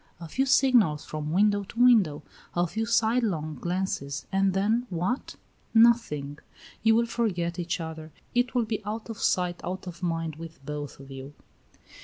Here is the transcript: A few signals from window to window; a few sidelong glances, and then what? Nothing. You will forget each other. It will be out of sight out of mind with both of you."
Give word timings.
A 0.19 0.27
few 0.27 0.47
signals 0.47 1.05
from 1.05 1.31
window 1.31 1.61
to 1.63 1.79
window; 1.79 2.23
a 2.55 2.65
few 2.65 2.87
sidelong 2.87 3.59
glances, 3.61 4.25
and 4.31 4.53
then 4.55 4.87
what? 4.89 5.35
Nothing. 5.75 6.39
You 6.81 6.95
will 6.95 7.05
forget 7.05 7.59
each 7.59 7.79
other. 7.79 8.11
It 8.33 8.55
will 8.55 8.65
be 8.65 8.83
out 8.83 9.11
of 9.11 9.19
sight 9.19 9.61
out 9.63 9.85
of 9.85 10.01
mind 10.01 10.37
with 10.37 10.65
both 10.65 10.99
of 10.99 11.11
you." 11.11 11.35